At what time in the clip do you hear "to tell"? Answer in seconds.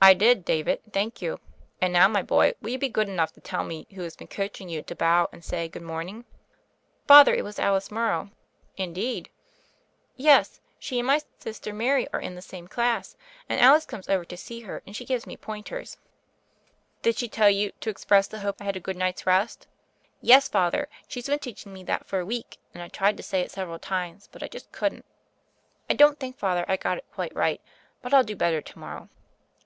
3.32-3.64